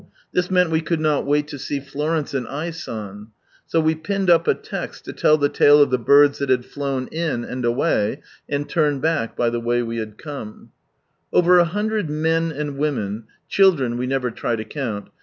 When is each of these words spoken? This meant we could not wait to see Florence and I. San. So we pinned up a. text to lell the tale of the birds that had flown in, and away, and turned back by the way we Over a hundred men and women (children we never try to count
This 0.31 0.49
meant 0.49 0.71
we 0.71 0.81
could 0.81 0.99
not 0.99 1.27
wait 1.27 1.47
to 1.49 1.59
see 1.59 1.79
Florence 1.79 2.33
and 2.33 2.47
I. 2.47 2.71
San. 2.71 3.27
So 3.67 3.79
we 3.79 3.93
pinned 3.93 4.31
up 4.31 4.47
a. 4.47 4.55
text 4.55 5.05
to 5.05 5.13
lell 5.23 5.37
the 5.37 5.47
tale 5.47 5.79
of 5.79 5.91
the 5.91 5.99
birds 5.99 6.39
that 6.39 6.49
had 6.49 6.65
flown 6.65 7.05
in, 7.09 7.43
and 7.45 7.63
away, 7.63 8.21
and 8.49 8.67
turned 8.67 9.03
back 9.03 9.37
by 9.37 9.51
the 9.51 9.59
way 9.59 9.83
we 9.83 10.03
Over 11.31 11.59
a 11.59 11.65
hundred 11.65 12.09
men 12.09 12.51
and 12.51 12.79
women 12.79 13.25
(children 13.47 13.95
we 13.99 14.07
never 14.07 14.31
try 14.31 14.55
to 14.55 14.65
count 14.65 15.09